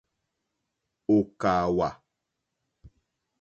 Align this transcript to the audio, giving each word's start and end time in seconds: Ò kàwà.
Ò 1.15 1.17
kàwà. 1.41 1.89